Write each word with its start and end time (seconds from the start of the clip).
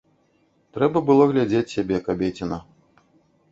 Трэба 0.77 0.97
было 1.09 1.27
глядзець 1.33 1.71
сябе, 1.75 2.01
кабеціна. 2.11 2.61